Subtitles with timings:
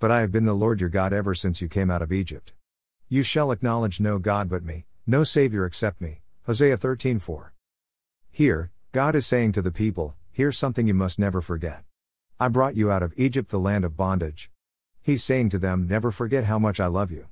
[0.00, 2.52] But I have been the Lord your God ever since you came out of Egypt.
[3.08, 6.20] You shall acknowledge no God but me, no Savior except me.
[6.46, 7.52] Hosea 13:4.
[8.30, 11.82] Here, God is saying to the people, here's something you must never forget.
[12.38, 14.50] I brought you out of Egypt, the land of bondage.
[15.02, 17.26] He's saying to them, never forget how much I love you.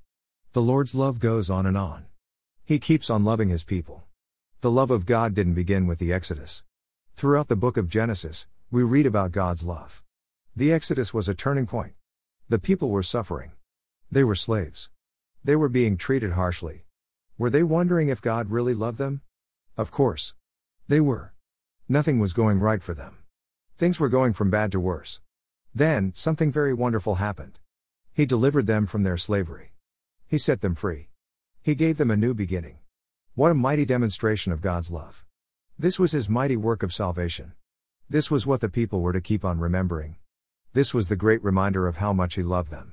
[0.53, 2.07] The Lord's love goes on and on.
[2.65, 4.03] He keeps on loving his people.
[4.61, 6.65] The love of God didn't begin with the Exodus.
[7.15, 10.03] Throughout the book of Genesis, we read about God's love.
[10.57, 11.93] The Exodus was a turning point.
[12.49, 13.51] The people were suffering.
[14.09, 14.89] They were slaves.
[15.43, 16.85] They were being treated harshly.
[17.37, 19.23] Were they wondering if God really loved them?
[19.77, 20.33] Of course.
[20.87, 21.35] They were.
[21.89, 23.19] Nothing was going right for them.
[23.79, 25.21] Things were going from bad to worse.
[25.75, 27.59] Then, something very wonderful happened.
[28.15, 29.73] He delivered them from their slavery.
[30.29, 31.09] He set them free.
[31.63, 32.79] He gave them a new beginning.
[33.35, 35.25] What a mighty demonstration of God's love.
[35.77, 37.55] This was His mighty work of salvation.
[38.09, 40.15] This was what the people were to keep on remembering.
[40.77, 42.93] This was the great reminder of how much He loved them.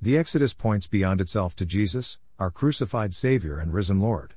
[0.00, 4.32] The Exodus points beyond itself to Jesus, our crucified Savior and risen Lord.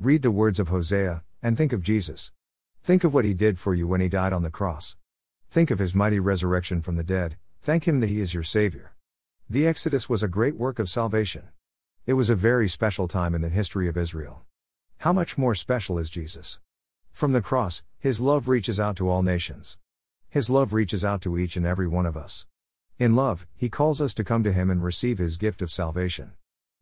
[0.00, 2.32] Read the words of Hosea, and think of Jesus.
[2.82, 4.96] Think of what He did for you when He died on the cross.
[5.48, 8.96] Think of His mighty resurrection from the dead, thank Him that He is your Savior.
[9.48, 11.50] The Exodus was a great work of salvation.
[12.04, 14.42] It was a very special time in the history of Israel.
[14.98, 16.58] How much more special is Jesus?
[17.12, 19.78] From the cross, His love reaches out to all nations.
[20.34, 22.44] His love reaches out to each and every one of us.
[22.98, 26.32] In love, He calls us to come to Him and receive His gift of salvation.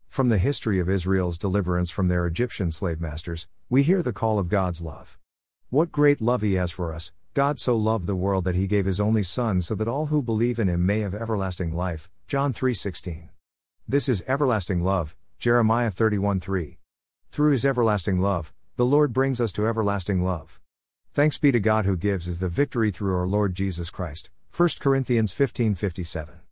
[0.09, 4.39] From the history of Israel's deliverance from their Egyptian slave masters, we hear the call
[4.39, 5.19] of God's love.
[5.69, 7.11] What great love He has for us!
[7.35, 10.23] God so loved the world that He gave His only Son so that all who
[10.23, 12.09] believe in Him may have everlasting life.
[12.25, 13.29] John 3:16.
[13.87, 15.15] This is everlasting love.
[15.37, 16.77] Jeremiah 31:3.
[17.29, 20.59] Through his everlasting love, the Lord brings us to everlasting love.
[21.15, 24.31] Thanks be to God who gives us the victory through our Lord Jesus Christ.
[24.51, 26.39] 1 Corinthians 15:57.